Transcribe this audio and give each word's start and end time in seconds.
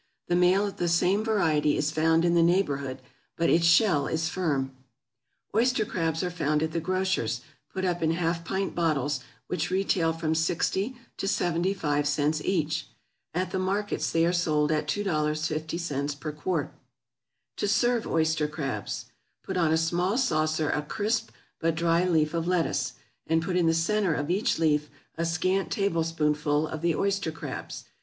The 0.29 0.35
male 0.35 0.65
of 0.65 0.77
the 0.77 0.87
same 0.87 1.23
variety 1.23 1.77
is 1.77 1.91
found 1.91 2.25
in 2.25 2.33
the 2.33 2.41
neighborhood, 2.41 3.03
but 3.35 3.51
its 3.51 3.67
shell 3.67 4.07
is 4.07 4.29
firm. 4.29 4.71
Oyster 5.55 5.85
crabs 5.85 6.23
are 6.23 6.31
found 6.31 6.63
at 6.63 6.71
the 6.71 6.79
grocer's, 6.79 7.41
put 7.71 7.85
up 7.85 8.01
in 8.01 8.09
half 8.09 8.43
pint 8.43 8.73
bottles, 8.73 9.19
which 9.45 9.69
retail 9.69 10.11
from 10.11 10.33
60 10.33 10.95
to 11.17 11.27
75 11.27 12.07
cents 12.07 12.41
each. 12.43 12.87
At 13.35 13.51
the 13.51 13.59
markets 13.59 14.09
they 14.11 14.25
are 14.25 14.33
sold 14.33 14.71
at 14.71 14.87
$2.50 14.87 16.19
per 16.19 16.31
quart. 16.31 16.73
=To 17.57 17.67
Serve 17.67 18.07
Oyster 18.07 18.47
Crabs.= 18.47 19.05
Put 19.43 19.55
on 19.55 19.71
a 19.71 19.77
small 19.77 20.17
saucer 20.17 20.71
a 20.71 20.81
crisp 20.81 21.29
but 21.59 21.75
dry 21.75 22.05
leaf 22.05 22.33
of 22.33 22.47
lettuce, 22.47 22.93
and 23.27 23.39
put 23.43 23.55
in 23.55 23.67
the 23.67 23.73
centre 23.75 24.15
of 24.15 24.31
each 24.31 24.57
leaf 24.57 24.89
a 25.13 25.25
scant 25.25 25.69
tablespoonful 25.69 26.67
of 26.67 26.81
the 26.81 26.95
oyster 26.95 27.31
crabs. 27.31 27.85